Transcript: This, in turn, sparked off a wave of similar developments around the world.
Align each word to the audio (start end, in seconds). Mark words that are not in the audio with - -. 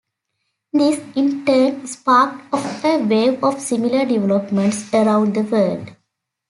This, 0.73 0.99
in 1.15 1.45
turn, 1.45 1.85
sparked 1.85 2.51
off 2.51 2.83
a 2.83 2.97
wave 3.03 3.43
of 3.43 3.61
similar 3.61 4.03
developments 4.03 4.91
around 4.95 5.35
the 5.35 5.41
world. 5.43 5.95